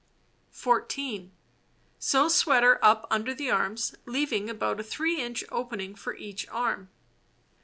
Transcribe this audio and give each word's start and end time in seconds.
14. 0.49 1.31
Sew 1.99 2.27
sweater 2.27 2.79
up 2.81 3.05
under 3.11 3.35
the 3.35 3.51
arms, 3.51 3.93
leaving 4.07 4.49
about 4.49 4.79
a 4.79 4.83
3 4.83 5.21
inch 5.21 5.43
opening 5.51 5.93
for 5.93 6.15
each 6.15 6.47
arm. 6.49 6.89